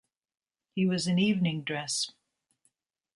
[0.73, 2.09] He was in evening dress.